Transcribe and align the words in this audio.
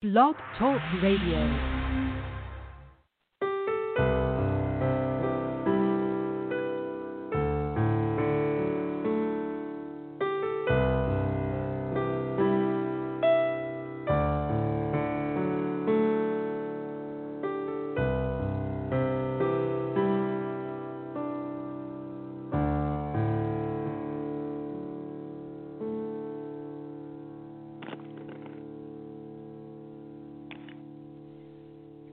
Blog 0.00 0.36
Talk 0.56 0.80
Radio. 1.02 1.77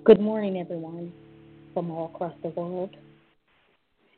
Good 0.05 0.21
morning, 0.21 0.59
everyone 0.59 1.11
from 1.73 1.89
all 1.89 2.11
across 2.13 2.35
the 2.43 2.49
world. 2.49 2.95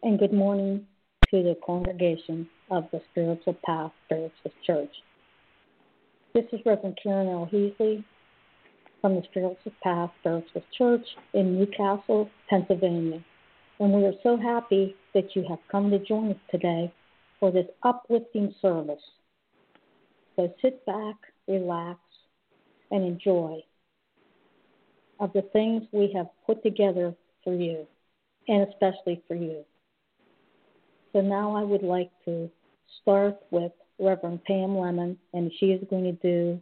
And 0.03 0.19
good 0.19 0.33
morning 0.33 0.85
to 1.31 1.43
the 1.43 1.55
congregation 1.65 2.49
of 2.69 2.89
the 2.91 2.99
Spiritual 3.09 3.55
Path 3.65 3.93
Spiritual 4.05 4.51
Church. 4.65 4.91
This 6.33 6.43
is 6.51 6.59
Reverend 6.65 6.99
Karen 7.01 7.29
L. 7.29 7.49
Heasley 7.49 8.03
from 8.99 9.15
the 9.15 9.21
Spiritual 9.31 9.71
Path 9.81 10.11
Spiritual 10.19 10.61
Church 10.77 11.07
in 11.33 11.55
New 11.55 11.67
Castle, 11.67 12.29
Pennsylvania. 12.49 13.23
And 13.79 13.93
we 13.93 14.03
are 14.03 14.19
so 14.23 14.35
happy 14.35 14.93
that 15.13 15.37
you 15.37 15.45
have 15.47 15.59
come 15.71 15.89
to 15.91 15.99
join 15.99 16.31
us 16.31 16.37
today 16.51 16.91
for 17.39 17.49
this 17.49 17.67
uplifting 17.83 18.53
service. 18.61 19.03
So 20.35 20.53
sit 20.61 20.85
back, 20.85 21.15
relax, 21.47 22.01
and 22.91 23.05
enjoy 23.05 23.61
of 25.19 25.33
the 25.33 25.43
things 25.53 25.83
we 25.91 26.11
have 26.15 26.27
put 26.45 26.63
together 26.63 27.13
for 27.43 27.53
you, 27.53 27.87
and 28.47 28.67
especially 28.67 29.21
for 29.27 29.35
you. 29.35 29.63
So 31.13 31.21
now 31.21 31.55
I 31.55 31.63
would 31.63 31.83
like 31.83 32.11
to 32.25 32.49
start 33.01 33.37
with 33.51 33.71
Reverend 33.99 34.43
Pam 34.43 34.77
Lemon, 34.77 35.17
and 35.33 35.51
she 35.59 35.67
is 35.67 35.83
going 35.89 36.03
to 36.03 36.11
do 36.11 36.61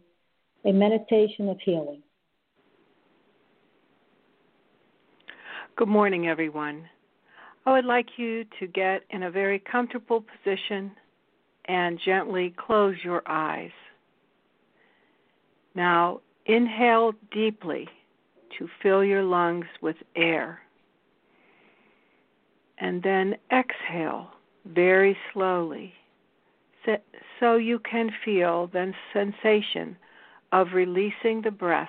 a 0.64 0.72
meditation 0.72 1.48
of 1.48 1.58
healing. 1.60 2.02
Good 5.76 5.88
morning, 5.88 6.26
everyone. 6.26 6.88
I 7.66 7.72
would 7.72 7.84
like 7.84 8.06
you 8.16 8.44
to 8.60 8.66
get 8.66 9.02
in 9.10 9.24
a 9.24 9.30
very 9.30 9.58
comfortable 9.58 10.24
position 10.44 10.92
and 11.66 12.00
gently 12.04 12.54
close 12.56 12.96
your 13.04 13.22
eyes. 13.26 13.72
Now, 15.74 16.20
inhale 16.46 17.12
deeply 17.32 17.88
to 18.58 18.68
fill 18.82 19.04
your 19.04 19.22
lungs 19.22 19.66
with 19.80 19.96
air. 20.14 20.60
And 22.78 23.02
then 23.02 23.36
exhale 23.50 24.28
very 24.64 25.16
slowly 25.32 25.94
so 27.40 27.56
you 27.56 27.78
can 27.78 28.10
feel 28.24 28.68
the 28.68 28.92
sensation 29.12 29.96
of 30.52 30.68
releasing 30.74 31.42
the 31.42 31.50
breath 31.50 31.88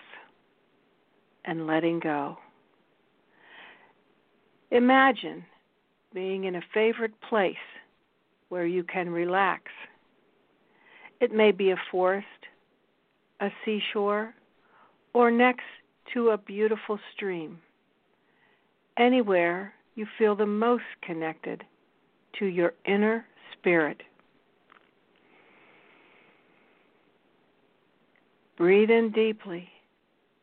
and 1.46 1.68
letting 1.68 2.00
go. 2.00 2.38
Imagine 4.72 5.46
being 6.14 6.46
in 6.46 6.56
a 6.56 6.62
favorite 6.74 7.14
place 7.22 7.56
where 8.50 8.66
you 8.66 8.84
can 8.84 9.10
relax. 9.10 9.64
It 11.22 11.32
may 11.32 11.52
be 11.52 11.72
a 11.72 11.82
forest, 11.92 12.26
a 13.40 13.50
seashore, 13.64 14.34
or 15.14 15.32
next 15.32 15.64
to 16.14 16.30
a 16.30 16.38
beautiful 16.38 17.00
stream. 17.16 17.60
Anywhere 18.98 19.74
you 19.96 20.06
feel 20.18 20.36
the 20.36 20.46
most 20.46 20.84
connected 21.02 21.64
to 22.40 22.46
your 22.46 22.74
inner 22.86 23.26
spirit. 23.54 24.02
Breathe 28.58 28.90
in 28.90 29.12
deeply, 29.12 29.68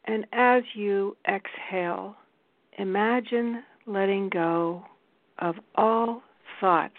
and 0.04 0.24
as 0.32 0.62
you 0.74 1.16
exhale, 1.28 2.14
imagine 2.78 3.62
letting 3.86 4.28
go 4.28 4.84
of 5.38 5.56
all 5.74 6.22
thoughts. 6.60 6.94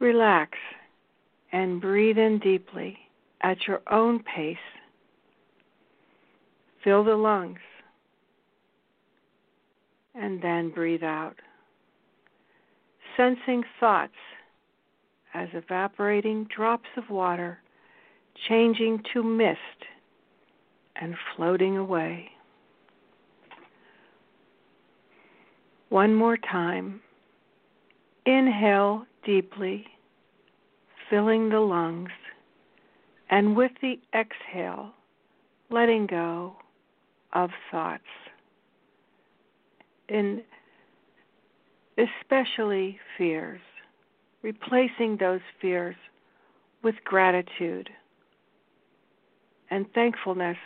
Relax 0.00 0.58
and 1.52 1.80
breathe 1.80 2.18
in 2.18 2.40
deeply 2.40 2.98
at 3.42 3.68
your 3.68 3.80
own 3.90 4.22
pace 4.24 4.56
Fill 6.84 7.02
the 7.02 7.16
lungs 7.16 7.58
and 10.14 10.40
then 10.42 10.68
breathe 10.68 11.02
out. 11.02 11.36
Sensing 13.16 13.64
thoughts 13.80 14.12
as 15.32 15.48
evaporating 15.54 16.46
drops 16.54 16.88
of 16.96 17.08
water 17.08 17.58
changing 18.48 19.02
to 19.12 19.22
mist 19.22 19.58
and 20.96 21.14
floating 21.34 21.78
away. 21.78 22.30
One 25.88 26.14
more 26.14 26.36
time. 26.36 27.00
Inhale 28.26 29.06
deeply, 29.24 29.86
filling 31.08 31.48
the 31.50 31.60
lungs, 31.60 32.10
and 33.30 33.56
with 33.56 33.72
the 33.80 33.98
exhale, 34.14 34.92
letting 35.70 36.06
go 36.06 36.56
of 37.34 37.50
thoughts, 37.70 38.02
And 40.08 40.42
especially 41.98 42.98
fears, 43.16 43.60
replacing 44.42 45.16
those 45.18 45.40
fears 45.60 45.96
with 46.82 46.94
gratitude 47.04 47.88
and 49.70 49.86
thankfulness 49.94 50.58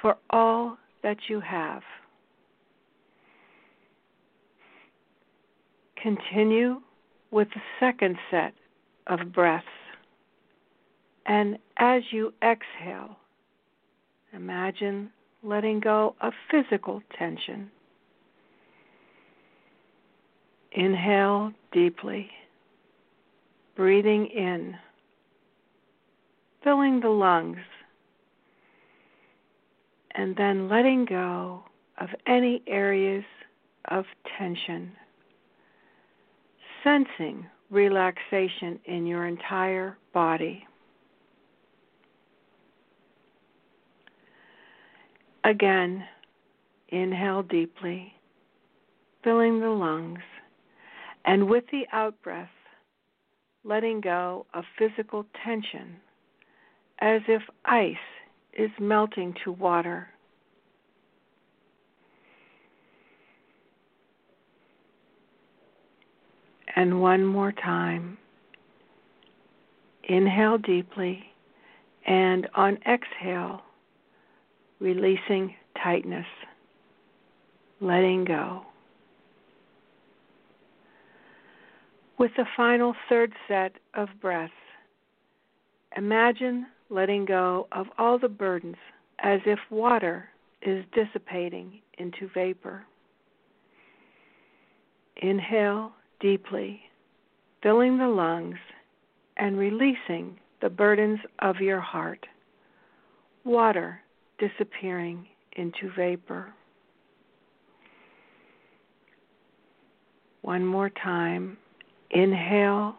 for 0.00 0.16
all 0.30 0.78
that 1.02 1.16
you 1.28 1.40
have. 1.40 1.82
Continue 6.00 6.80
with 7.30 7.48
the 7.54 7.60
second 7.78 8.16
set 8.30 8.54
of 9.06 9.32
breaths. 9.32 9.66
And 11.26 11.58
as 11.76 12.02
you 12.10 12.32
exhale, 12.42 13.16
imagine 14.32 15.10
letting 15.42 15.80
go 15.80 16.14
of 16.20 16.32
physical 16.50 17.02
tension. 17.18 17.70
Inhale 20.72 21.52
deeply, 21.72 22.30
breathing 23.76 24.26
in, 24.26 24.76
filling 26.64 27.00
the 27.00 27.08
lungs, 27.08 27.58
and 30.12 30.36
then 30.36 30.68
letting 30.68 31.04
go 31.04 31.62
of 31.98 32.08
any 32.26 32.62
areas 32.66 33.24
of 33.90 34.04
tension, 34.38 34.92
sensing 36.84 37.46
relaxation 37.70 38.78
in 38.84 39.06
your 39.06 39.26
entire 39.26 39.96
body. 40.12 40.66
Again, 45.44 46.04
inhale 46.88 47.42
deeply, 47.42 48.14
filling 49.24 49.60
the 49.60 49.70
lungs, 49.70 50.20
and 51.24 51.48
with 51.48 51.64
the 51.72 51.86
outbreath, 51.92 52.48
letting 53.64 54.00
go 54.00 54.46
of 54.54 54.64
physical 54.78 55.26
tension 55.44 55.96
as 57.00 57.20
if 57.26 57.42
ice 57.64 57.96
is 58.52 58.70
melting 58.78 59.34
to 59.44 59.50
water. 59.52 60.08
And 66.76 67.00
one 67.00 67.24
more 67.24 67.52
time. 67.52 68.16
Inhale 70.04 70.58
deeply, 70.58 71.24
and 72.06 72.48
on 72.54 72.78
exhale, 72.86 73.62
releasing 74.82 75.54
tightness, 75.82 76.26
letting 77.80 78.24
go. 78.24 78.62
With 82.18 82.32
the 82.36 82.44
final 82.56 82.94
third 83.08 83.32
set 83.48 83.72
of 83.94 84.08
breaths, 84.20 84.52
imagine 85.96 86.66
letting 86.90 87.24
go 87.24 87.68
of 87.72 87.86
all 87.96 88.18
the 88.18 88.28
burdens 88.28 88.76
as 89.20 89.40
if 89.46 89.58
water 89.70 90.28
is 90.62 90.84
dissipating 90.92 91.80
into 91.98 92.28
vapor. 92.34 92.84
Inhale 95.16 95.92
deeply, 96.20 96.80
filling 97.62 97.98
the 97.98 98.08
lungs 98.08 98.58
and 99.36 99.56
releasing 99.56 100.38
the 100.60 100.70
burdens 100.70 101.20
of 101.38 101.56
your 101.60 101.80
heart 101.80 102.26
water 103.44 104.00
disappearing 104.42 105.26
into 105.56 105.90
vapor. 105.96 106.52
One 110.40 110.66
more 110.66 110.90
time. 110.90 111.56
Inhale. 112.10 112.96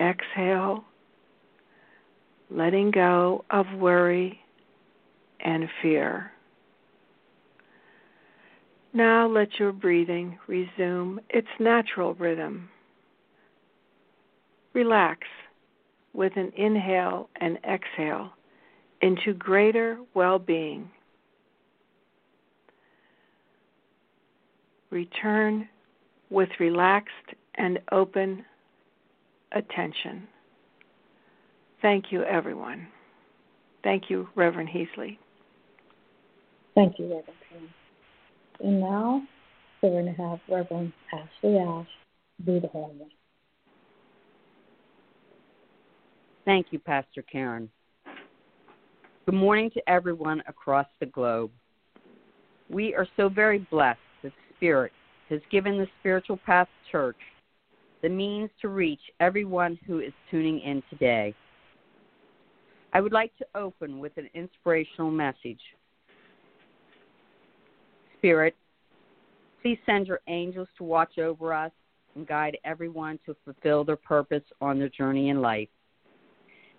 Exhale. 0.00 0.84
Letting 2.50 2.90
go 2.90 3.44
of 3.50 3.66
worry 3.78 4.40
and 5.40 5.68
fear. 5.82 6.30
Now 8.94 9.28
let 9.28 9.58
your 9.58 9.72
breathing 9.72 10.38
resume 10.46 11.20
its 11.28 11.48
natural 11.60 12.14
rhythm. 12.14 12.70
Relax 14.72 15.20
with 16.14 16.32
an 16.36 16.52
inhale 16.56 17.28
and 17.40 17.58
exhale 17.68 18.30
into 19.04 19.34
greater 19.34 19.98
well 20.14 20.38
being. 20.38 20.90
Return 24.90 25.68
with 26.30 26.48
relaxed 26.58 27.34
and 27.56 27.78
open 27.92 28.44
attention. 29.52 30.26
Thank 31.82 32.06
you, 32.10 32.24
everyone. 32.24 32.88
Thank 33.82 34.04
you, 34.08 34.26
Reverend 34.36 34.70
Heasley. 34.70 35.18
Thank 36.74 36.98
you, 36.98 37.04
Reverend 37.04 37.38
Pam. 37.50 37.68
And 38.60 38.80
now 38.80 39.22
we're 39.82 39.90
going 39.90 40.06
to 40.06 40.22
have 40.22 40.38
Reverend 40.48 40.94
Ashley 41.12 41.58
Ash 41.58 41.86
do 42.46 42.58
the 42.58 42.68
homily. 42.68 43.14
Thank 46.46 46.68
you, 46.70 46.78
Pastor 46.78 47.20
Karen. 47.20 47.68
Good 49.26 49.36
morning 49.36 49.70
to 49.70 49.80
everyone 49.88 50.42
across 50.46 50.86
the 51.00 51.06
globe. 51.06 51.50
We 52.68 52.94
are 52.94 53.08
so 53.16 53.30
very 53.30 53.60
blessed 53.70 53.98
that 54.22 54.32
Spirit 54.54 54.92
has 55.30 55.40
given 55.50 55.78
the 55.78 55.86
Spiritual 56.00 56.36
Path 56.36 56.68
Church 56.92 57.16
the 58.02 58.10
means 58.10 58.50
to 58.60 58.68
reach 58.68 59.00
everyone 59.20 59.78
who 59.86 60.00
is 60.00 60.12
tuning 60.30 60.60
in 60.60 60.82
today. 60.90 61.34
I 62.92 63.00
would 63.00 63.14
like 63.14 63.32
to 63.38 63.46
open 63.54 63.98
with 63.98 64.12
an 64.18 64.28
inspirational 64.34 65.10
message. 65.10 65.60
Spirit, 68.18 68.54
please 69.62 69.78
send 69.86 70.06
your 70.06 70.20
angels 70.28 70.68
to 70.76 70.84
watch 70.84 71.18
over 71.18 71.54
us 71.54 71.72
and 72.14 72.26
guide 72.26 72.58
everyone 72.66 73.18
to 73.24 73.34
fulfill 73.42 73.84
their 73.84 73.96
purpose 73.96 74.44
on 74.60 74.78
their 74.78 74.90
journey 74.90 75.30
in 75.30 75.40
life. 75.40 75.70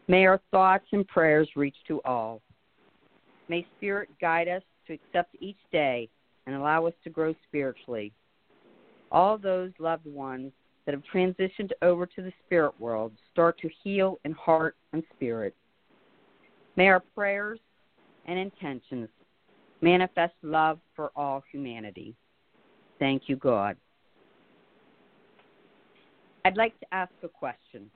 May 0.07 0.25
our 0.25 0.39
thoughts 0.51 0.85
and 0.91 1.07
prayers 1.07 1.49
reach 1.55 1.75
to 1.87 2.01
all. 2.05 2.41
May 3.49 3.65
Spirit 3.77 4.09
guide 4.21 4.47
us 4.47 4.61
to 4.87 4.93
accept 4.93 5.35
each 5.39 5.57
day 5.71 6.09
and 6.45 6.55
allow 6.55 6.85
us 6.85 6.93
to 7.03 7.09
grow 7.09 7.33
spiritually. 7.47 8.13
All 9.11 9.37
those 9.37 9.71
loved 9.79 10.05
ones 10.05 10.51
that 10.85 10.93
have 10.93 11.03
transitioned 11.11 11.71
over 11.81 12.05
to 12.05 12.21
the 12.21 12.33
spirit 12.45 12.73
world 12.79 13.11
start 13.31 13.57
to 13.59 13.69
heal 13.83 14.19
in 14.25 14.31
heart 14.33 14.75
and 14.93 15.03
spirit. 15.15 15.55
May 16.75 16.87
our 16.89 17.01
prayers 17.15 17.59
and 18.25 18.37
intentions 18.37 19.09
manifest 19.81 20.33
love 20.43 20.79
for 20.95 21.11
all 21.15 21.43
humanity. 21.51 22.15
Thank 22.99 23.23
you, 23.27 23.35
God. 23.35 23.77
I'd 26.43 26.57
like 26.57 26.79
to 26.79 26.85
ask 26.91 27.11
a 27.23 27.27
question. 27.27 27.89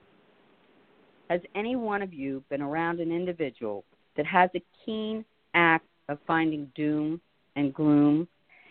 Has 1.29 1.41
any 1.55 1.75
one 1.75 2.01
of 2.01 2.13
you 2.13 2.43
been 2.49 2.61
around 2.61 2.99
an 2.99 3.11
individual 3.11 3.83
that 4.17 4.25
has 4.25 4.49
a 4.55 4.63
keen 4.83 5.23
act 5.53 5.85
of 6.07 6.17
finding 6.25 6.71
doom 6.75 7.21
and 7.55 7.73
gloom 7.73 8.27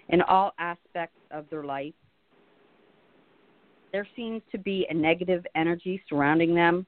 in 0.09 0.21
all 0.23 0.53
aspects 0.59 1.21
of 1.31 1.49
their 1.51 1.63
life? 1.63 1.95
There 3.93 4.07
seems 4.17 4.43
to 4.51 4.59
be 4.59 4.87
a 4.91 4.95
negative 4.95 5.47
energy 5.55 6.03
surrounding 6.09 6.55
them. 6.55 6.85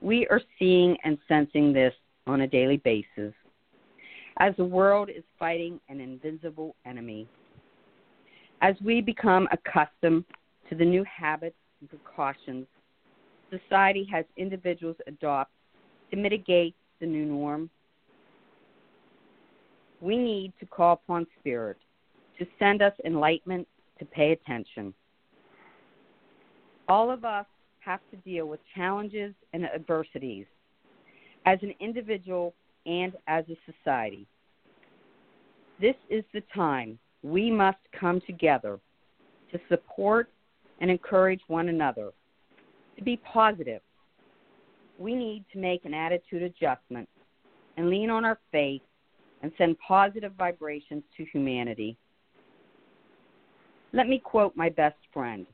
We 0.00 0.26
are 0.28 0.40
seeing 0.58 0.96
and 1.04 1.18
sensing 1.26 1.72
this 1.72 1.92
on 2.26 2.42
a 2.42 2.46
daily 2.46 2.76
basis 2.78 3.34
as 4.38 4.54
the 4.56 4.64
world 4.64 5.10
is 5.10 5.22
fighting 5.38 5.80
an 5.88 6.00
invisible 6.00 6.74
enemy. 6.86 7.28
As 8.62 8.74
we 8.84 9.00
become 9.00 9.48
accustomed 9.52 10.24
to 10.68 10.74
the 10.74 10.84
new 10.84 11.04
habits 11.04 11.56
and 11.80 11.88
precautions 11.88 12.66
society 13.58 14.06
has 14.10 14.24
individuals 14.36 14.96
adopt 15.06 15.50
to 16.10 16.16
mitigate 16.16 16.74
the 17.00 17.06
new 17.06 17.24
norm, 17.24 17.70
we 20.00 20.16
need 20.16 20.52
to 20.60 20.66
call 20.66 20.94
upon 20.94 21.26
Spirit 21.40 21.76
to 22.38 22.46
send 22.58 22.82
us 22.82 22.92
enlightenment 23.04 23.66
to 23.98 24.04
pay 24.04 24.32
attention. 24.32 24.92
All 26.88 27.10
of 27.10 27.24
us 27.24 27.46
have 27.80 28.00
to 28.10 28.16
deal 28.18 28.46
with 28.46 28.60
challenges 28.74 29.34
and 29.52 29.64
adversities 29.64 30.46
as 31.46 31.58
an 31.62 31.74
individual 31.80 32.54
and 32.86 33.12
as 33.26 33.44
a 33.48 33.72
society. 33.72 34.26
This 35.80 35.96
is 36.08 36.24
the 36.32 36.42
time 36.54 36.98
we 37.22 37.50
must 37.50 37.78
come 37.98 38.20
together 38.26 38.78
to 39.52 39.60
support 39.68 40.28
and 40.80 40.90
encourage 40.90 41.40
one 41.46 41.68
another, 41.68 42.10
to 42.96 43.02
be 43.02 43.16
positive. 43.16 43.80
We 44.98 45.14
need 45.14 45.44
to 45.52 45.58
make 45.58 45.84
an 45.84 45.94
attitude 45.94 46.42
adjustment 46.42 47.08
and 47.76 47.90
lean 47.90 48.10
on 48.10 48.24
our 48.24 48.38
faith 48.52 48.82
and 49.42 49.52
send 49.58 49.76
positive 49.78 50.32
vibrations 50.38 51.02
to 51.16 51.24
humanity. 51.26 51.96
Let 53.92 54.08
me 54.08 54.18
quote 54.18 54.56
my 54.56 54.70
best 54.70 54.96
friend 55.12 55.46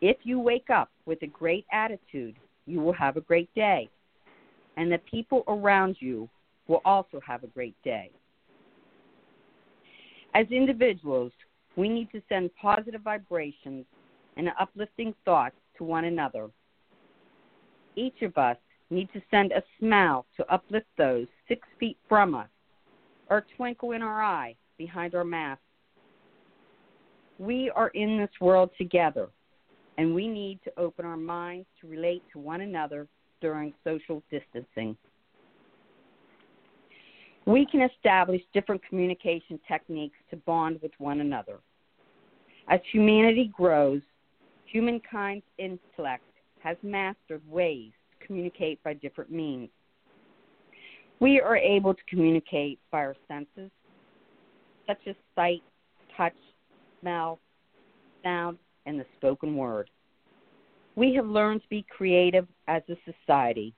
If 0.00 0.18
you 0.22 0.40
wake 0.40 0.70
up 0.70 0.90
with 1.06 1.22
a 1.22 1.26
great 1.26 1.66
attitude, 1.72 2.36
you 2.66 2.80
will 2.80 2.92
have 2.92 3.16
a 3.16 3.20
great 3.20 3.52
day, 3.54 3.88
and 4.76 4.90
the 4.90 4.98
people 5.10 5.44
around 5.48 5.96
you 6.00 6.28
will 6.68 6.80
also 6.84 7.20
have 7.26 7.42
a 7.42 7.48
great 7.48 7.74
day. 7.84 8.10
As 10.34 10.46
individuals, 10.50 11.32
we 11.76 11.88
need 11.88 12.10
to 12.12 12.22
send 12.28 12.50
positive 12.60 13.02
vibrations 13.02 13.84
and 14.40 14.48
uplifting 14.58 15.14
thoughts 15.26 15.56
to 15.76 15.84
one 15.84 16.06
another. 16.06 16.48
Each 17.94 18.22
of 18.22 18.38
us 18.38 18.56
needs 18.88 19.12
to 19.12 19.20
send 19.30 19.52
a 19.52 19.62
smile 19.78 20.24
to 20.38 20.50
uplift 20.50 20.86
those 20.96 21.26
six 21.46 21.68
feet 21.78 21.98
from 22.08 22.34
us, 22.34 22.48
or 23.28 23.44
twinkle 23.56 23.92
in 23.92 24.00
our 24.00 24.22
eye 24.22 24.56
behind 24.78 25.14
our 25.14 25.24
mask. 25.24 25.60
We 27.38 27.70
are 27.76 27.88
in 27.88 28.16
this 28.16 28.30
world 28.40 28.70
together, 28.78 29.28
and 29.98 30.14
we 30.14 30.26
need 30.26 30.58
to 30.64 30.72
open 30.78 31.04
our 31.04 31.18
minds 31.18 31.66
to 31.82 31.86
relate 31.86 32.22
to 32.32 32.38
one 32.38 32.62
another 32.62 33.06
during 33.42 33.74
social 33.84 34.22
distancing. 34.30 34.96
We 37.44 37.66
can 37.66 37.82
establish 37.82 38.40
different 38.54 38.80
communication 38.88 39.60
techniques 39.68 40.16
to 40.30 40.36
bond 40.38 40.78
with 40.82 40.92
one 40.96 41.20
another. 41.20 41.58
As 42.68 42.80
humanity 42.90 43.52
grows, 43.54 44.00
humankind's 44.70 45.44
intellect 45.58 46.24
has 46.60 46.76
mastered 46.82 47.42
ways 47.48 47.90
to 48.12 48.26
communicate 48.26 48.82
by 48.82 48.94
different 48.94 49.30
means. 49.30 49.68
We 51.20 51.40
are 51.40 51.56
able 51.56 51.94
to 51.94 52.00
communicate 52.08 52.78
by 52.90 52.98
our 52.98 53.16
senses, 53.28 53.70
such 54.86 54.98
as 55.06 55.14
sight, 55.34 55.62
touch, 56.16 56.34
smell, 57.00 57.38
sound, 58.22 58.58
and 58.86 58.98
the 58.98 59.06
spoken 59.16 59.56
word. 59.56 59.90
We 60.96 61.14
have 61.14 61.26
learned 61.26 61.62
to 61.62 61.68
be 61.68 61.84
creative 61.88 62.46
as 62.68 62.82
a 62.88 62.96
society. 63.10 63.74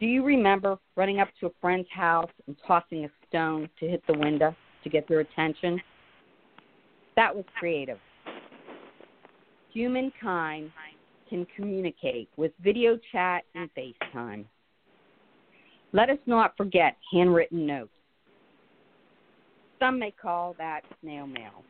Do 0.00 0.06
you 0.06 0.24
remember 0.24 0.78
running 0.96 1.20
up 1.20 1.28
to 1.40 1.46
a 1.46 1.50
friend's 1.60 1.88
house 1.90 2.30
and 2.46 2.56
tossing 2.66 3.04
a 3.04 3.08
stone 3.28 3.68
to 3.80 3.88
hit 3.88 4.02
the 4.06 4.18
window 4.18 4.54
to 4.84 4.90
get 4.90 5.08
their 5.08 5.20
attention? 5.20 5.80
That 7.16 7.34
was 7.34 7.44
creative. 7.58 7.98
Humankind 9.78 10.72
can 11.30 11.46
communicate 11.54 12.28
with 12.36 12.50
video 12.64 12.98
chat 13.12 13.44
and 13.54 13.70
FaceTime. 13.78 14.44
Let 15.92 16.10
us 16.10 16.18
not 16.26 16.56
forget 16.56 16.96
handwritten 17.12 17.64
notes. 17.64 17.92
Some 19.78 20.00
may 20.00 20.10
call 20.10 20.56
that 20.58 20.80
snail 21.00 21.28
mail, 21.28 21.62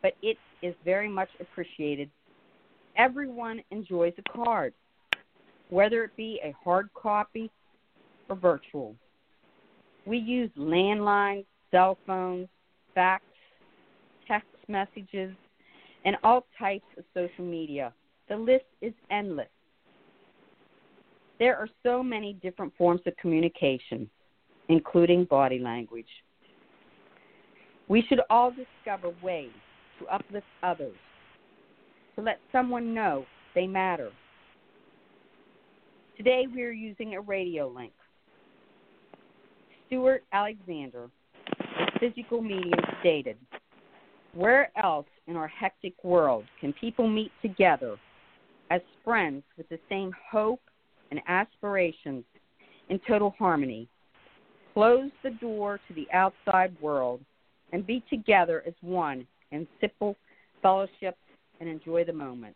but 0.00 0.12
it 0.22 0.36
is 0.62 0.76
very 0.84 1.08
much 1.08 1.28
appreciated. 1.40 2.08
Everyone 2.96 3.60
enjoys 3.72 4.12
a 4.18 4.44
card, 4.44 4.72
whether 5.70 6.04
it 6.04 6.16
be 6.16 6.38
a 6.44 6.54
hard 6.62 6.88
copy 6.94 7.50
or 8.28 8.36
virtual. 8.36 8.94
We 10.04 10.18
use 10.18 10.50
landlines, 10.56 11.46
cell 11.72 11.98
phones, 12.06 12.46
fax, 12.94 13.24
text 14.28 14.46
messages, 14.68 15.34
and 16.06 16.16
all 16.22 16.46
types 16.58 16.86
of 16.96 17.04
social 17.12 17.44
media. 17.44 17.92
The 18.28 18.36
list 18.36 18.64
is 18.80 18.94
endless. 19.10 19.48
There 21.38 21.56
are 21.56 21.68
so 21.82 22.02
many 22.02 22.34
different 22.34 22.72
forms 22.78 23.02
of 23.06 23.14
communication, 23.16 24.08
including 24.68 25.24
body 25.24 25.58
language. 25.58 26.06
We 27.88 28.02
should 28.08 28.20
all 28.30 28.52
discover 28.52 29.14
ways 29.22 29.50
to 29.98 30.06
uplift 30.06 30.46
others, 30.62 30.96
to 32.14 32.22
let 32.22 32.38
someone 32.52 32.94
know 32.94 33.26
they 33.54 33.66
matter. 33.66 34.10
Today 36.16 36.46
we 36.52 36.62
are 36.62 36.70
using 36.70 37.14
a 37.14 37.20
radio 37.20 37.68
link. 37.68 37.92
Stewart 39.86 40.24
Alexander, 40.32 41.08
the 41.58 41.86
physical 42.00 42.40
medium, 42.40 42.80
stated, 43.00 43.36
Where 44.36 44.70
else 44.82 45.06
in 45.28 45.36
our 45.36 45.48
hectic 45.48 45.94
world 46.04 46.44
can 46.60 46.74
people 46.74 47.08
meet 47.08 47.32
together 47.40 47.96
as 48.70 48.82
friends 49.02 49.42
with 49.56 49.66
the 49.70 49.78
same 49.88 50.12
hope 50.30 50.60
and 51.10 51.20
aspirations 51.26 52.22
in 52.90 53.00
total 53.08 53.34
harmony, 53.38 53.88
close 54.74 55.10
the 55.22 55.30
door 55.30 55.80
to 55.88 55.94
the 55.94 56.06
outside 56.12 56.76
world, 56.82 57.20
and 57.72 57.86
be 57.86 58.04
together 58.10 58.62
as 58.66 58.74
one 58.82 59.26
in 59.52 59.66
simple 59.80 60.14
fellowship 60.60 61.16
and 61.60 61.68
enjoy 61.68 62.04
the 62.04 62.12
moment. 62.12 62.54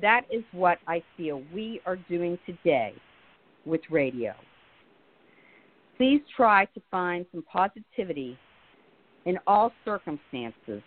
That 0.00 0.22
is 0.28 0.42
what 0.50 0.78
I 0.88 1.04
feel 1.16 1.42
we 1.54 1.80
are 1.86 1.96
doing 1.96 2.36
today 2.46 2.94
with 3.64 3.82
radio. 3.90 4.34
Please 5.96 6.20
try 6.36 6.64
to 6.64 6.82
find 6.90 7.26
some 7.30 7.44
positivity 7.44 8.36
in 9.24 9.38
all 9.46 9.72
circumstances, 9.84 10.82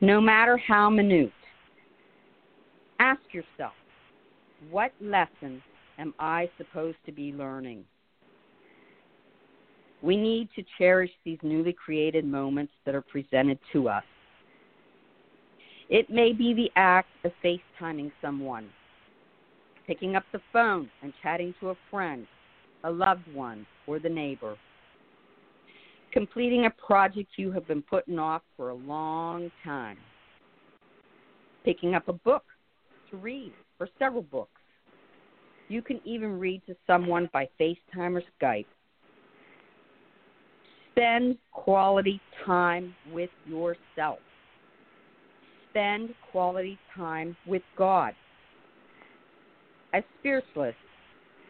no 0.00 0.20
matter 0.20 0.56
how 0.56 0.88
minute. 0.90 1.32
Ask 3.00 3.20
yourself, 3.32 3.74
what 4.70 4.92
lesson 5.00 5.62
am 5.98 6.14
I 6.18 6.50
supposed 6.56 6.98
to 7.06 7.12
be 7.12 7.32
learning? 7.32 7.84
We 10.02 10.16
need 10.16 10.48
to 10.56 10.64
cherish 10.78 11.10
these 11.24 11.38
newly 11.42 11.72
created 11.72 12.24
moments 12.24 12.72
that 12.84 12.94
are 12.94 13.02
presented 13.02 13.58
to 13.72 13.88
us. 13.88 14.04
It 15.88 16.10
may 16.10 16.32
be 16.32 16.54
the 16.54 16.70
act 16.76 17.08
of 17.24 17.32
FaceTiming 17.42 18.12
someone, 18.20 18.68
picking 19.86 20.16
up 20.16 20.24
the 20.32 20.40
phone 20.52 20.90
and 21.02 21.12
chatting 21.22 21.54
to 21.60 21.70
a 21.70 21.76
friend, 21.90 22.26
a 22.84 22.90
loved 22.90 23.26
one, 23.32 23.66
or 23.86 23.98
the 23.98 24.08
neighbor, 24.08 24.56
completing 26.12 26.66
a 26.66 26.70
project 26.70 27.32
you 27.36 27.50
have 27.52 27.66
been 27.66 27.82
putting 27.82 28.18
off 28.18 28.42
for 28.56 28.70
a 28.70 28.74
long 28.74 29.50
time, 29.64 29.98
picking 31.64 31.94
up 31.94 32.08
a 32.08 32.12
book 32.12 32.44
to 33.10 33.16
read 33.16 33.52
or 33.80 33.88
several 33.98 34.22
books. 34.22 34.50
You 35.68 35.82
can 35.82 36.00
even 36.04 36.38
read 36.38 36.62
to 36.66 36.74
someone 36.86 37.28
by 37.32 37.48
FaceTime 37.60 38.18
or 38.18 38.22
Skype. 38.40 38.66
Spend 40.92 41.36
quality 41.52 42.20
time 42.44 42.94
with 43.12 43.30
yourself. 43.46 44.18
Spend 45.70 46.14
quality 46.32 46.78
time 46.96 47.36
with 47.46 47.62
God. 47.76 48.14
As 49.92 50.02
spiritualists, 50.18 50.80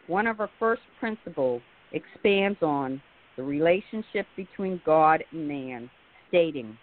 one 0.07 0.27
of 0.27 0.39
our 0.39 0.49
first 0.59 0.81
principles 0.99 1.61
expands 1.93 2.59
on 2.61 3.01
the 3.39 3.45
relationship 3.45 4.27
between 4.35 4.81
God 4.85 5.23
and 5.31 5.47
man, 5.47 5.89
stating, 6.27 6.77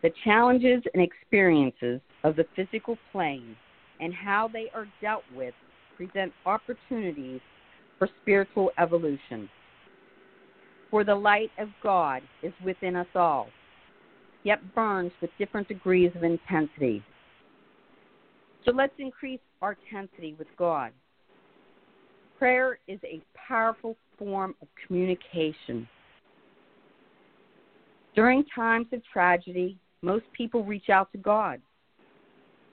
the 0.00 0.12
challenges 0.22 0.80
and 0.94 1.02
experiences 1.02 2.00
of 2.22 2.36
the 2.36 2.44
physical 2.54 2.96
plane 3.10 3.56
and 3.98 4.14
how 4.14 4.46
they 4.46 4.70
are 4.72 4.86
dealt 5.02 5.24
with 5.34 5.54
present 5.96 6.32
opportunities 6.46 7.40
for 7.98 8.08
spiritual 8.22 8.70
evolution. 8.78 9.48
For 10.88 11.02
the 11.02 11.16
light 11.16 11.50
of 11.58 11.68
God 11.82 12.22
is 12.44 12.52
within 12.64 12.94
us 12.94 13.08
all, 13.16 13.48
yet 14.44 14.60
burns 14.76 15.10
with 15.20 15.30
different 15.36 15.66
degrees 15.66 16.12
of 16.14 16.22
intensity. 16.22 17.02
So 18.64 18.70
let's 18.70 18.94
increase 18.98 19.40
our 19.62 19.76
intensity 19.90 20.36
with 20.38 20.48
God. 20.56 20.92
Prayer 22.38 22.78
is 22.86 23.00
a 23.02 23.20
powerful 23.34 23.96
form 24.20 24.54
of 24.62 24.68
communication. 24.86 25.88
During 28.14 28.44
times 28.54 28.86
of 28.92 29.00
tragedy, 29.12 29.76
most 30.02 30.24
people 30.36 30.62
reach 30.62 30.90
out 30.90 31.10
to 31.12 31.18
God. 31.18 31.60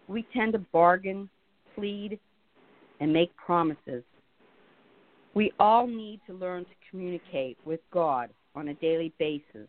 We 0.08 0.28
tend 0.34 0.54
to 0.54 0.60
bargain, 0.60 1.30
plead, 1.74 2.20
and 3.00 3.12
make 3.12 3.36
promises. 3.36 4.04
We 5.34 5.52
all 5.60 5.88
need 5.88 6.20
to 6.28 6.34
learn 6.34 6.66
to 6.66 6.72
communicate 6.90 7.58
with 7.66 7.80
God 7.92 8.30
on 8.56 8.70
a 8.70 8.74
daily 8.76 9.14
basis, 9.20 9.68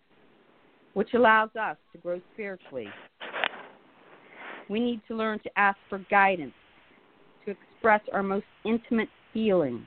which 0.95 1.15
allows 1.15 1.51
us 1.61 1.77
to 1.93 1.99
grow 1.99 2.21
spiritually. 2.35 2.89
We 4.69 4.81
need 4.81 5.01
to 5.09 5.15
learn 5.15 5.39
to 5.41 5.51
ask 5.57 5.79
for 5.89 5.99
guidance, 6.11 6.55
to 7.45 7.53
express 7.53 8.01
our 8.13 8.23
most 8.23 8.47
intimate 8.65 9.09
feelings, 9.33 9.87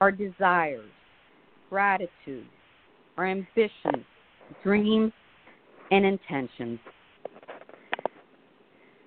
our 0.00 0.12
desires, 0.12 0.90
gratitude, 1.70 2.46
our 3.16 3.26
ambitions, 3.26 4.04
dreams, 4.62 5.12
and 5.90 6.04
intentions. 6.04 6.78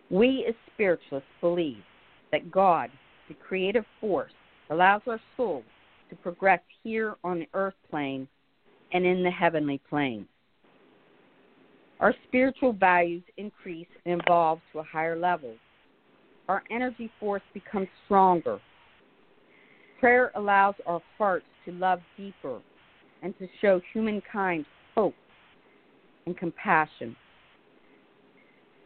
We 0.10 0.46
as 0.48 0.56
spiritualists 0.74 1.30
believe 1.42 1.84
that 2.32 2.52
God, 2.52 2.90
the 3.28 3.36
creative 3.36 3.86
force, 4.00 4.32
allows 4.70 5.02
our 5.08 5.20
souls 5.36 5.64
to 6.10 6.16
progress 6.16 6.62
here 6.84 7.16
on 7.24 7.40
the 7.40 7.48
earth 7.54 7.74
plane 7.90 8.28
and 8.94 9.06
in 9.06 9.24
the 9.24 9.32
heavenly 9.32 9.82
plane. 9.90 10.28
Our 12.00 12.14
spiritual 12.28 12.74
values 12.74 13.24
increase 13.38 13.88
and 14.06 14.22
evolve 14.22 14.60
to 14.72 14.80
a 14.80 14.84
higher 14.84 15.18
level. 15.18 15.54
Our 16.48 16.64
energy 16.70 17.12
force 17.20 17.42
becomes 17.54 17.88
stronger. 18.06 18.60
Prayer 20.00 20.32
allows 20.36 20.76
our 20.86 21.02
hearts 21.18 21.46
to 21.66 21.72
love 21.72 22.00
deeper 22.18 22.60
and 23.24 23.38
to 23.40 23.48
show 23.62 23.82
humankind 23.94 24.66
hope 24.96 25.16
and 26.26 26.38
compassion. 26.38 27.16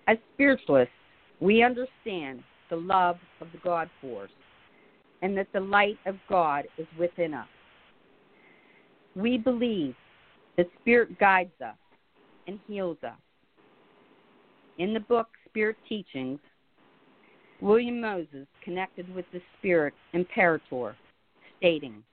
As 0.08 0.18
spiritualists, 0.34 0.94
we 1.39 1.63
understand 1.63 2.44
the 2.70 2.75
love 2.77 3.18
of 3.41 3.48
the 3.51 3.60
God 3.63 3.89
force 4.00 4.32
and 5.22 5.38
that 5.38 5.48
the 5.53 5.60
light 5.60 5.98
of 6.06 6.15
God 6.30 6.65
is 6.77 6.88
within 6.98 7.34
us. 7.34 7.48
We 9.15 9.38
believe 9.38 9.96
the 10.58 10.65
Spirit 10.80 11.20
guides 11.20 11.51
us 11.63 11.75
and 12.48 12.60
heals 12.68 12.98
us. 13.03 13.20
In 14.77 14.94
the 14.94 15.00
book 15.01 15.27
Spirit 15.50 15.75
Teachings, 15.88 16.39
William 17.62 18.01
Moses 18.01 18.48
connected 18.63 19.13
with 19.13 19.25
the 19.34 19.41
Spirit 19.60 19.94
Imperator, 20.13 20.96
stating, 21.62 22.03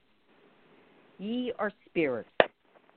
Ye 1.18 1.52
are 1.58 1.72
spirits, 1.88 2.28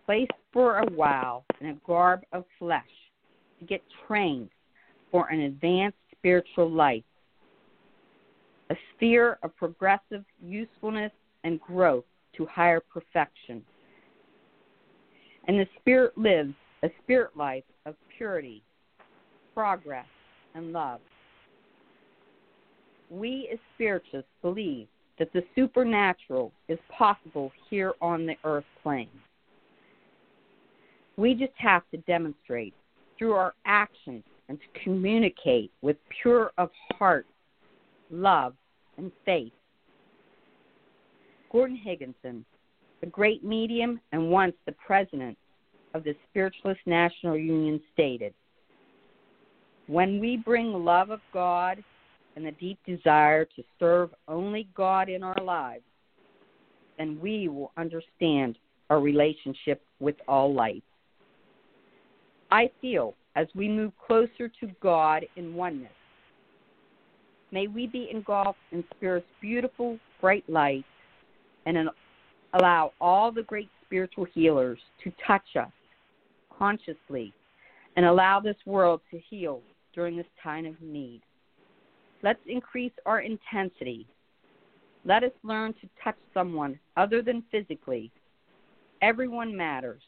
placed 0.06 0.32
for 0.52 0.80
a 0.80 0.92
while 0.92 1.46
in 1.62 1.68
a 1.68 1.76
garb 1.88 2.22
of 2.34 2.44
flesh, 2.60 2.84
to 3.60 3.66
get 3.66 3.82
trained 4.06 4.50
for 5.12 5.30
an 5.30 5.40
advanced 5.42 5.98
spiritual 6.18 6.70
life, 6.70 7.04
a 8.70 8.76
sphere 8.96 9.40
of 9.44 9.56
progressive 9.56 10.26
usefulness 10.44 11.12
and 11.44 11.60
growth 11.62 12.04
to 12.36 12.46
higher 12.46 12.82
perfection. 12.94 13.64
And 15.48 15.58
the 15.58 15.68
Spirit 15.80 16.18
lives 16.18 16.54
a 16.84 16.90
spirit 17.04 17.36
life 17.36 17.64
of 17.86 17.96
purity, 18.18 18.62
progress, 19.54 20.06
and 20.54 20.74
love. 20.74 21.00
We 23.10 23.50
as 23.52 23.60
spiritualists 23.76 24.32
believe 24.42 24.88
that 25.22 25.32
the 25.34 25.44
supernatural 25.54 26.52
is 26.68 26.80
possible 26.90 27.52
here 27.70 27.94
on 28.02 28.26
the 28.26 28.34
earth 28.44 28.66
plane. 28.82 29.08
We 31.16 31.36
just 31.36 31.54
have 31.58 31.84
to 31.92 31.98
demonstrate 31.98 32.74
through 33.20 33.34
our 33.34 33.54
actions 33.68 34.24
and 34.50 34.58
to 34.58 34.84
communicate 34.84 35.70
with 35.84 35.96
pure 36.24 36.50
of 36.58 36.72
heart, 36.98 37.28
love, 38.10 38.56
and 38.98 39.12
faith. 39.24 39.52
Gordon 41.52 41.78
Higginson, 41.78 42.44
the 43.00 43.06
great 43.06 43.44
medium 43.44 44.02
and 44.14 44.32
once 44.32 44.56
the 44.66 44.72
president 44.72 45.38
of 45.94 46.04
the 46.04 46.16
Spiritualist 46.32 46.82
National 46.88 47.38
Union, 47.38 47.80
stated 47.94 48.34
When 49.86 50.20
we 50.20 50.38
bring 50.38 50.74
love 50.74 51.12
of 51.12 51.20
God 51.32 51.84
and 52.36 52.46
the 52.46 52.52
deep 52.52 52.80
desire 52.86 53.46
to 53.46 53.64
serve 53.80 54.10
only 54.28 54.68
God 54.76 55.10
in 55.10 55.24
our 55.24 55.44
lives, 55.44 55.84
then 56.98 57.20
we 57.22 57.48
will 57.48 57.72
understand 57.78 58.58
our 58.90 59.00
relationship 59.00 59.82
with 60.00 60.16
all 60.28 60.54
life. 60.54 60.84
I 62.52 62.70
feel 62.82 63.16
as 63.36 63.48
we 63.56 63.70
move 63.70 63.94
closer 64.06 64.50
to 64.60 64.68
God 64.82 65.26
in 65.36 65.54
oneness, 65.54 65.92
May 67.52 67.68
we 67.68 67.86
be 67.86 68.10
engulfed 68.12 68.60
in 68.72 68.84
Spirit's 68.96 69.28
beautiful, 69.42 70.00
bright 70.22 70.46
light 70.48 70.86
and 71.66 71.90
allow 72.54 72.94
all 73.02 73.32
the 73.32 73.44
great 73.44 73.70
spiritual 73.86 74.26
healers 74.34 74.80
to 75.04 75.12
touch 75.28 75.56
us 75.60 75.72
consciously 76.58 77.34
and 77.98 78.06
allow 78.06 78.40
this 78.40 78.56
world 78.66 79.02
to 79.12 79.20
heal 79.30 79.62
during 79.94 80.16
this 80.16 80.26
time 80.42 80.66
of 80.66 80.82
need. 80.82 81.22
Let's 82.24 82.40
increase 82.48 82.94
our 83.06 83.22
intensity. 83.22 84.08
Let 85.06 85.24
us 85.24 85.32
learn 85.44 85.74
to 85.82 85.90
touch 86.04 86.18
someone 86.34 86.80
other 86.96 87.22
than 87.22 87.44
physically. 87.52 88.12
Everyone 89.02 89.56
matters. 89.56 90.02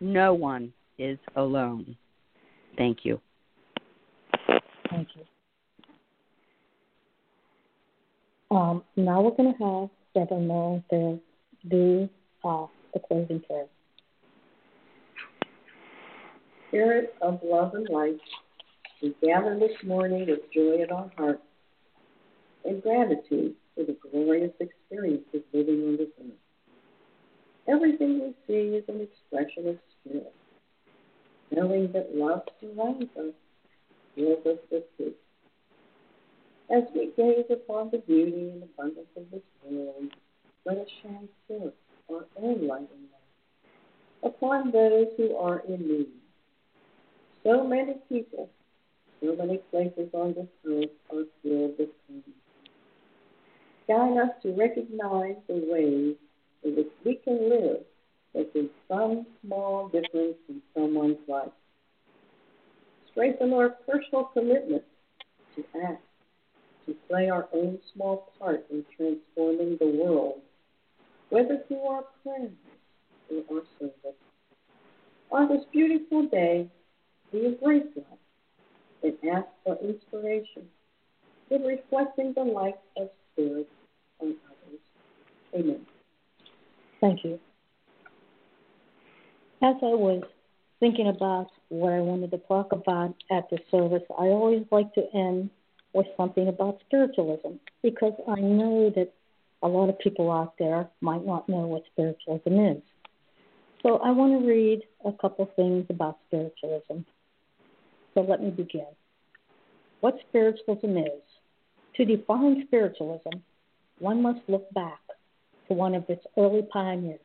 No 0.00 0.34
one 0.34 0.72
is 0.98 1.18
alone. 1.36 1.96
Thank 2.76 2.98
you. 3.04 3.20
Thank 4.90 5.08
you. 5.16 5.24
Um, 8.56 8.82
now 8.96 9.22
we're 9.22 9.30
going 9.30 9.54
to 9.54 9.64
have 9.64 9.88
Reverend 10.14 10.46
Merle 10.46 10.84
to 10.90 11.18
do 11.68 12.08
uh, 12.44 12.66
the 12.92 13.00
closing 13.00 13.40
prayer. 13.40 13.66
Spirit 16.68 17.14
of 17.22 17.40
love 17.42 17.74
and 17.74 17.88
light, 17.88 18.18
we 19.02 19.14
gather 19.20 19.58
this 19.58 19.76
morning 19.84 20.26
with 20.28 20.40
joy 20.54 20.82
in 20.82 20.90
our 20.92 21.10
hearts 21.18 21.42
and 22.64 22.80
gratitude 22.82 23.54
for 23.74 23.84
the 23.84 23.96
glorious 24.10 24.52
experience 24.60 25.24
of 25.34 25.42
living 25.52 25.82
on 25.88 25.96
this 25.96 26.08
earth. 26.20 26.38
Everything 27.68 28.20
we 28.20 28.34
see 28.46 28.76
is 28.76 28.84
an 28.88 29.00
expression 29.00 29.68
of 29.68 29.76
spirit. 30.00 30.32
Knowing 31.50 31.90
that 31.92 32.14
love 32.14 32.42
surrounds 32.60 33.10
us 33.18 33.34
fills 34.14 34.46
us 34.46 34.58
with 34.70 34.84
peace. 34.96 35.12
As 36.70 36.84
we 36.94 37.10
gaze 37.16 37.44
upon 37.50 37.90
the 37.90 37.98
beauty 37.98 38.50
and 38.50 38.62
abundance 38.62 39.08
of 39.16 39.24
this 39.32 39.42
world, 39.68 40.10
let 40.64 40.78
us 40.78 40.88
shine 41.02 41.28
forth 41.48 41.74
our 42.08 42.24
own 42.40 42.66
light 42.68 42.80
and 42.80 43.08
love 43.10 44.34
upon 44.34 44.70
those 44.70 45.08
who 45.16 45.36
are 45.36 45.62
in 45.68 45.88
need. 45.88 46.06
So 47.44 47.66
many 47.66 47.94
people, 48.08 48.48
so 49.22 49.36
many 49.36 49.58
places 49.70 50.08
on 50.12 50.34
this 50.34 50.48
earth 50.66 50.90
are 51.12 51.24
filled 51.42 51.74
with 51.78 51.88
pain. 52.08 52.22
Guide 53.86 54.18
us 54.18 54.30
to 54.42 54.52
recognize 54.52 55.36
the 55.46 55.62
ways 55.70 56.16
in 56.64 56.76
which 56.76 56.90
we 57.04 57.16
can 57.24 57.48
live 57.48 57.84
making 58.34 58.70
some 58.88 59.26
small 59.44 59.88
difference 59.88 60.36
in 60.48 60.62
someone's 60.74 61.18
life. 61.28 61.52
Strengthen 63.10 63.52
our 63.52 63.70
personal 63.86 64.24
commitment 64.32 64.82
to 65.54 65.64
act 65.84 66.02
to 66.86 66.94
play 67.08 67.28
our 67.28 67.46
own 67.54 67.78
small 67.94 68.32
part 68.38 68.64
in 68.70 68.84
transforming 68.96 69.76
the 69.78 69.86
world, 69.86 70.40
whether 71.28 71.62
through 71.68 71.82
our 71.82 72.04
prayers 72.22 72.50
or 73.30 73.56
our 73.56 73.62
service. 73.78 74.18
On 75.30 75.48
this 75.48 75.64
beautiful 75.72 76.26
day, 76.26 76.66
we 77.32 77.46
embrace 77.46 77.84
life 77.94 78.18
and 79.02 79.14
ask 79.30 79.46
for 79.64 79.78
inspiration 79.82 80.68
in 81.50 81.62
reflecting 81.62 82.32
the 82.34 82.42
light 82.42 82.78
of 82.96 83.08
Spirit 83.32 83.68
on 84.20 84.34
others. 84.46 84.80
Amen. 85.54 85.86
Thank 87.00 87.24
you. 87.24 87.38
As 89.62 89.76
I 89.82 89.94
was 89.94 90.22
thinking 90.80 91.08
about 91.08 91.48
what 91.68 91.92
I 91.92 92.00
wanted 92.00 92.30
to 92.32 92.38
talk 92.38 92.72
about 92.72 93.14
at 93.30 93.48
the 93.50 93.58
service, 93.70 94.02
I 94.18 94.24
always 94.24 94.64
like 94.70 94.92
to 94.94 95.02
end 95.14 95.50
with 95.94 96.06
something 96.16 96.48
about 96.48 96.80
spiritualism 96.86 97.54
because 97.82 98.14
I 98.28 98.40
know 98.40 98.90
that 98.96 99.12
a 99.62 99.68
lot 99.68 99.88
of 99.88 99.98
people 99.98 100.30
out 100.30 100.54
there 100.58 100.88
might 101.00 101.24
not 101.24 101.48
know 101.48 101.66
what 101.66 101.84
spiritualism 101.92 102.58
is. 102.58 102.82
So 103.82 103.98
I 103.98 104.10
want 104.10 104.40
to 104.40 104.46
read 104.46 104.82
a 105.04 105.12
couple 105.12 105.48
things 105.56 105.86
about 105.90 106.18
spiritualism. 106.28 107.04
So 108.14 108.20
let 108.22 108.42
me 108.42 108.50
begin. 108.50 108.86
What 110.00 110.16
spiritualism 110.28 110.96
is. 110.96 111.22
To 111.96 112.04
define 112.04 112.64
spiritualism, 112.66 113.38
one 113.98 114.22
must 114.22 114.40
look 114.48 114.72
back 114.72 115.00
to 115.68 115.74
one 115.74 115.94
of 115.94 116.04
its 116.08 116.24
early 116.38 116.62
pioneers, 116.72 117.20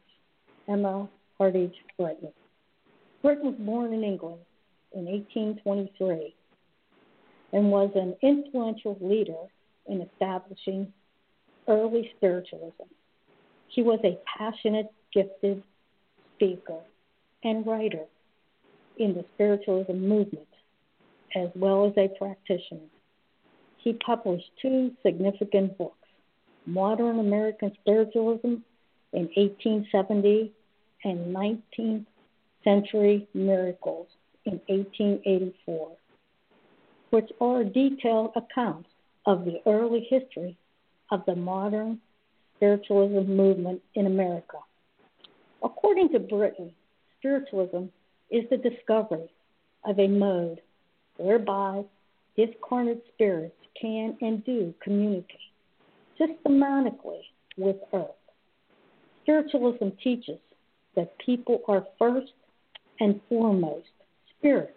Emma 0.68 1.08
Hardinge 1.38 1.76
Britten. 1.98 2.32
Britten 3.22 3.46
was 3.46 3.56
born 3.60 3.94
in 3.94 4.04
England 4.04 4.42
in 4.94 5.06
1823 5.06 6.36
and 7.54 7.72
was 7.72 7.92
an 7.96 8.16
influential 8.22 8.98
leader 9.02 9.48
in 9.88 10.02
establishing 10.02 10.92
early 11.68 12.12
spiritualism. 12.18 12.90
He 13.70 13.82
was 13.82 14.00
a 14.04 14.20
passionate, 14.38 14.92
gifted 15.14 15.64
speaker 16.36 16.80
and 17.44 17.66
writer 17.66 18.06
in 18.98 19.14
the 19.14 19.26
spiritualism 19.36 19.94
movement, 19.94 20.48
as 21.38 21.50
well 21.56 21.86
as 21.86 21.94
a 21.98 22.10
practitioner. 22.18 22.90
He 23.78 23.94
published 23.94 24.50
two 24.62 24.92
significant 25.04 25.78
books 25.78 25.96
Modern 26.66 27.20
American 27.20 27.72
Spiritualism 27.82 28.56
in 29.14 29.30
1870 29.36 30.52
and 31.04 31.36
19th 31.36 32.06
Century 32.64 33.28
Miracles 33.34 34.08
in 34.46 34.60
1884 34.68 35.98
which 37.10 37.30
are 37.40 37.64
detailed 37.64 38.32
accounts 38.36 38.90
of 39.26 39.46
the 39.46 39.62
early 39.66 40.06
history 40.10 40.58
of 41.12 41.24
the 41.26 41.36
modern 41.36 42.00
spiritualism 42.56 43.32
movement 43.32 43.82
in 43.96 44.08
America. 44.08 44.58
According 45.64 46.10
to 46.10 46.20
Britten, 46.20 46.72
spiritualism 47.20 47.86
is 48.30 48.44
the 48.50 48.58
discovery 48.58 49.30
of 49.86 50.00
a 50.00 50.08
mode 50.08 50.62
whereby 51.18 51.84
discarnate 52.36 53.04
spirits 53.14 53.56
can 53.80 54.18
and 54.22 54.44
do 54.46 54.74
communicate 54.84 55.38
systematically 56.18 57.22
with 57.58 57.78
Earth. 57.94 58.08
Spiritualism 59.24 59.90
teaches 60.04 60.40
that 60.96 61.18
people 61.20 61.62
are 61.68 61.86
first 62.00 62.34
and 63.00 63.20
foremost 63.30 63.86
spirits 64.38 64.72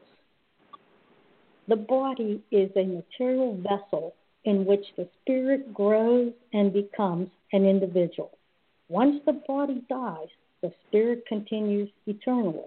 the 1.71 1.77
body 1.77 2.43
is 2.51 2.69
a 2.75 2.85
material 2.85 3.57
vessel 3.63 4.13
in 4.45 4.67
which 4.67 4.85
the 4.97 5.09
spirit 5.23 5.73
grows 5.73 6.33
and 6.53 6.73
becomes 6.73 7.29
an 7.53 7.65
individual. 7.65 8.37
Once 8.89 9.23
the 9.25 9.41
body 9.47 9.81
dies, 9.89 10.27
the 10.63 10.73
spirit 10.89 11.25
continues 11.29 11.89
eternally. 12.09 12.67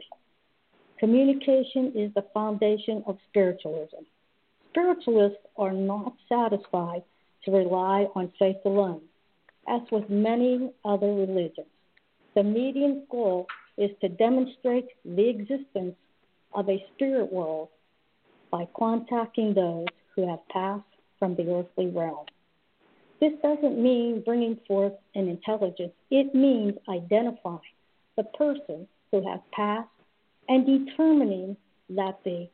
Communication 1.00 1.92
is 1.96 2.14
the 2.14 2.26
foundation 2.34 3.04
of 3.08 3.18
spiritualism. 3.30 4.04
Spiritualists 4.70 5.46
are 5.58 5.74
not 5.74 6.14
satisfied 6.30 7.04
to 7.46 7.52
rely 7.52 8.08
on 8.16 8.32
faith 8.40 8.58
alone, 8.66 9.02
as 9.68 9.82
with 9.92 10.10
many 10.10 10.72
other 10.86 11.08
religions. 11.14 11.68
The 12.36 12.44
medium's 12.44 13.04
goal 13.12 13.48
is 13.78 13.92
to 14.02 14.10
demonstrate 14.10 14.88
the 15.04 15.30
existence 15.30 15.96
of 16.54 16.70
a 16.70 16.84
spirit 16.94 17.32
world 17.32 17.70
by 18.52 18.68
contacting 18.78 19.54
those 19.54 19.88
who 20.16 20.28
have 20.28 20.48
passed 20.50 20.84
from 21.20 21.36
the 21.36 21.52
earthly 21.52 21.88
realm. 21.88 22.26
This 23.20 23.34
doesn't 23.42 23.82
mean 23.82 24.22
bringing 24.26 24.60
forth 24.68 24.94
an 25.16 25.28
intelligence, 25.28 25.94
it 26.12 26.36
means 26.36 26.74
identifying 26.90 27.60
the 28.16 28.24
person 28.24 28.88
who 29.12 29.28
has 29.28 29.40
passed 29.52 29.90
and 30.50 30.66
determining 30.66 31.56
that 31.90 32.20
the 32.24 32.48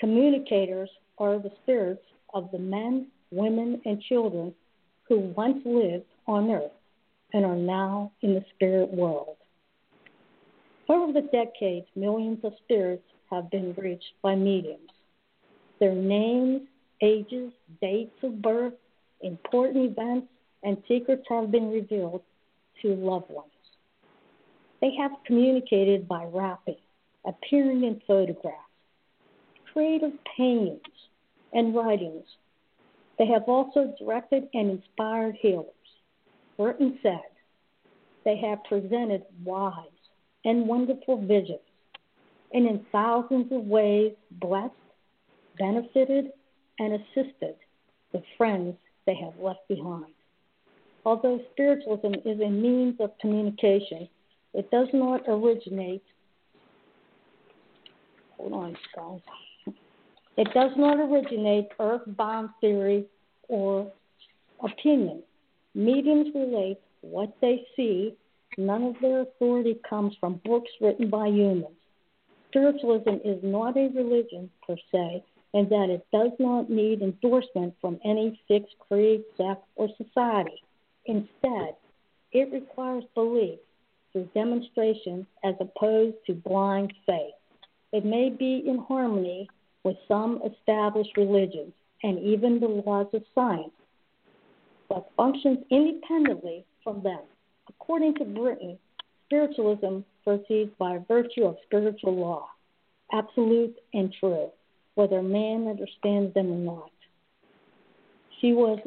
communicators 0.00 0.90
are 1.18 1.38
the 1.38 1.52
spirits 1.62 2.02
of 2.34 2.50
the 2.52 2.58
men, 2.58 3.06
women, 3.30 3.80
and 3.84 4.00
children 4.02 4.54
who 5.08 5.18
once 5.36 5.60
lived 5.64 6.04
on 6.26 6.50
earth 6.50 6.72
and 7.32 7.44
are 7.44 7.56
now 7.56 8.12
in 8.22 8.34
the 8.34 8.44
spirit 8.54 8.90
world. 8.90 9.36
Over 10.88 11.12
the 11.12 11.28
decades, 11.32 11.86
millions 11.96 12.38
of 12.44 12.52
spirits 12.64 13.02
have 13.30 13.50
been 13.50 13.74
reached 13.76 14.14
by 14.22 14.34
mediums. 14.34 14.90
Their 15.80 15.94
names, 15.94 16.62
ages, 17.02 17.52
dates 17.80 18.16
of 18.22 18.40
birth, 18.40 18.74
important 19.20 19.90
events, 19.90 20.28
and 20.62 20.76
secrets 20.88 21.24
have 21.28 21.50
been 21.50 21.70
revealed 21.70 22.22
to 22.82 22.94
loved 22.94 23.30
ones. 23.30 23.50
They 24.80 24.94
have 24.98 25.10
communicated 25.26 26.06
by 26.06 26.24
rapping, 26.24 26.76
appearing 27.26 27.84
in 27.84 28.00
photographs, 28.06 28.56
creative 29.72 30.12
paintings, 30.36 30.80
and 31.52 31.74
writings. 31.74 32.24
They 33.18 33.26
have 33.26 33.44
also 33.48 33.94
directed 33.98 34.48
and 34.54 34.70
inspired 34.70 35.36
healers. 35.40 35.66
Britten 36.56 36.98
said, 37.02 37.20
they 38.24 38.36
have 38.38 38.64
presented 38.64 39.22
wise 39.44 39.86
and 40.44 40.66
wonderful 40.66 41.24
visions, 41.26 41.60
and 42.52 42.66
in 42.66 42.84
thousands 42.92 43.50
of 43.52 43.66
ways 43.66 44.12
blessed 44.32 44.74
benefited 45.58 46.32
and 46.78 46.94
assisted 46.94 47.54
the 48.12 48.22
friends 48.36 48.74
they 49.06 49.14
have 49.14 49.38
left 49.40 49.66
behind. 49.68 50.12
Although 51.04 51.40
spiritualism 51.52 52.14
is 52.24 52.40
a 52.40 52.50
means 52.50 52.96
of 53.00 53.16
communication, 53.20 54.08
it 54.54 54.70
does 54.70 54.88
not 54.92 55.22
originate. 55.28 56.02
Hold 58.38 58.52
on, 58.52 58.76
guys. 58.94 59.74
It 60.36 60.48
does 60.52 60.72
not 60.76 60.98
originate 60.98 61.68
earthbound 61.80 62.50
theory 62.60 63.06
or 63.48 63.90
opinion. 64.62 65.22
Mediums 65.74 66.28
relate 66.34 66.78
what 67.00 67.34
they 67.40 67.66
see. 67.74 68.14
None 68.58 68.82
of 68.82 68.94
their 69.00 69.22
authority 69.22 69.80
comes 69.88 70.14
from 70.20 70.40
books 70.44 70.70
written 70.80 71.08
by 71.08 71.28
humans. 71.28 71.76
Spiritualism 72.48 73.16
is 73.24 73.38
not 73.42 73.76
a 73.76 73.88
religion 73.94 74.50
per 74.66 74.76
se, 74.92 75.22
and 75.52 75.68
that 75.70 75.90
it 75.90 76.06
does 76.12 76.32
not 76.38 76.70
need 76.70 77.02
endorsement 77.02 77.74
from 77.80 77.98
any 78.04 78.40
fixed 78.48 78.74
creed, 78.88 79.22
sect, 79.36 79.64
or 79.76 79.88
society. 79.96 80.62
Instead, 81.06 81.76
it 82.32 82.52
requires 82.52 83.04
belief 83.14 83.58
through 84.12 84.28
demonstration 84.34 85.26
as 85.44 85.54
opposed 85.60 86.16
to 86.26 86.34
blind 86.34 86.92
faith. 87.06 87.34
It 87.92 88.04
may 88.04 88.30
be 88.30 88.62
in 88.66 88.78
harmony 88.78 89.48
with 89.84 89.96
some 90.08 90.42
established 90.42 91.16
religions 91.16 91.72
and 92.02 92.18
even 92.18 92.60
the 92.60 92.68
laws 92.68 93.06
of 93.12 93.22
science, 93.34 93.70
but 94.88 95.08
functions 95.16 95.58
independently 95.70 96.64
from 96.82 97.02
them. 97.02 97.20
According 97.68 98.14
to 98.16 98.24
Britten, 98.24 98.78
spiritualism 99.26 100.00
proceeds 100.24 100.70
by 100.78 100.98
virtue 101.08 101.44
of 101.44 101.56
spiritual 101.64 102.16
law, 102.16 102.48
absolute 103.12 103.76
and 103.94 104.12
true, 104.18 104.50
whether 104.94 105.22
man 105.22 105.68
understands 105.68 106.34
them 106.34 106.50
or 106.50 106.76
not. 106.76 106.90
She 108.40 108.52
was 108.52 108.78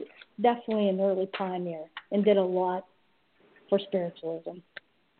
definitely 0.42 0.90
an 0.90 1.00
early 1.00 1.28
pioneer 1.28 1.86
and 2.12 2.24
did 2.24 2.38
a 2.38 2.44
lot 2.44 2.86
for 3.70 3.80
spiritualism, 3.80 4.60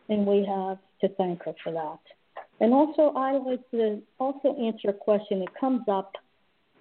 and 0.08 0.26
we 0.26 0.44
have 0.44 0.78
to 1.00 1.08
thank 1.16 1.42
her 1.44 1.54
for 1.62 1.72
that. 1.72 2.00
And 2.60 2.74
also, 2.74 3.12
I 3.16 3.38
like 3.38 3.68
to 3.70 4.02
also 4.18 4.54
answer 4.62 4.90
a 4.90 4.92
question 4.92 5.40
that 5.40 5.58
comes 5.58 5.82
up 5.88 6.12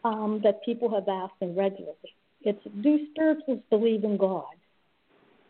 um, 0.03 0.41
that 0.43 0.63
people 0.63 0.93
have 0.93 1.07
asked 1.07 1.41
me 1.41 1.53
regularly. 1.55 1.95
It's 2.41 2.63
do 2.81 3.07
spiritualists 3.11 3.65
believe 3.69 4.03
in 4.03 4.17
God? 4.17 4.45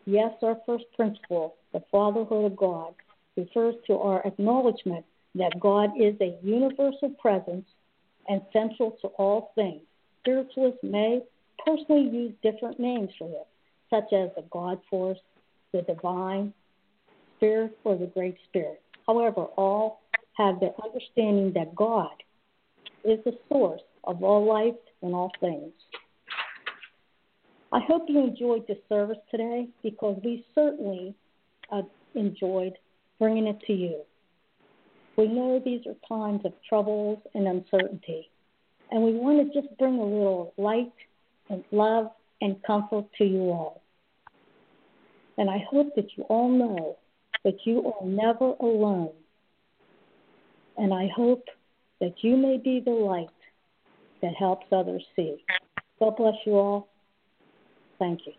Yes, 0.06 0.32
our 0.42 0.58
first 0.66 0.86
principle, 0.96 1.56
the 1.74 1.84
fatherhood 1.92 2.46
of 2.46 2.56
God, 2.56 2.94
refers 3.38 3.76
to 3.88 3.94
our 3.98 4.26
acknowledgement 4.26 5.06
that 5.36 5.60
God 5.60 5.92
is 6.00 6.16
a 6.20 6.38
universal 6.44 7.10
presence 7.20 7.66
and 8.28 8.42
central 8.52 8.98
to 9.02 9.08
all 9.10 9.52
things. 9.56 9.82
Spiritualists 10.22 10.80
may 10.84 11.22
personally 11.66 12.10
use 12.10 12.34
different 12.42 12.80
names 12.80 13.10
for 13.18 13.28
this, 13.28 13.48
such 13.90 14.14
as 14.14 14.30
the 14.36 14.44
God 14.52 14.80
force, 14.90 15.20
the 15.74 15.82
divine, 15.84 16.54
spirit, 17.38 17.78
or 17.84 17.96
the 17.96 18.08
great 18.08 18.38
spirit. 18.48 18.82
However, 19.06 19.46
all 19.56 20.02
have 20.40 20.60
the 20.62 20.72
understanding 20.84 21.52
that 21.54 21.76
God 21.76 22.16
is 23.04 23.20
the 23.26 23.38
source 23.50 23.82
of 24.06 24.24
all 24.24 24.48
life 24.48 24.80
and 25.02 25.14
all 25.14 25.32
things. 25.40 25.74
I 27.72 27.82
hope 27.88 28.06
you 28.08 28.24
enjoyed 28.24 28.66
this 28.68 28.78
service 28.88 29.18
today 29.30 29.68
because 29.84 30.20
we 30.24 30.46
certainly 30.56 31.14
uh, 31.72 31.84
enjoyed 32.16 32.74
bringing 33.20 33.48
it 33.48 33.60
to 33.68 33.74
you. 33.74 34.02
We 35.18 35.28
know 35.28 35.62
these 35.64 35.82
are 35.86 35.96
times 36.08 36.42
of 36.46 36.54
troubles 36.68 37.20
and 37.36 37.46
uncertainty, 37.46 38.30
and 38.90 39.04
we 39.04 39.12
want 39.12 39.54
to 39.54 39.62
just 39.62 39.78
bring 39.78 40.00
a 40.00 40.04
little 40.04 40.54
light 40.58 40.94
and 41.50 41.64
love 41.72 42.08
and 42.42 42.56
comfort 42.64 43.06
to 43.18 43.26
you 43.26 43.42
all. 43.52 43.82
And 45.38 45.50
I 45.50 45.64
hope 45.70 45.94
that 45.96 46.08
you 46.16 46.24
all 46.24 46.50
know 46.50 46.98
that 47.44 47.58
you 47.66 47.86
are 47.86 48.06
never 48.06 48.54
alone. 48.62 49.12
And 50.80 50.94
I 50.94 51.10
hope 51.14 51.44
that 52.00 52.14
you 52.22 52.38
may 52.38 52.58
be 52.58 52.80
the 52.80 52.92
light 52.92 53.28
that 54.22 54.34
helps 54.34 54.66
others 54.72 55.04
see. 55.14 55.44
God 56.00 56.16
bless 56.16 56.36
you 56.46 56.54
all. 56.54 56.88
Thank 58.00 58.22
you. 58.26 58.34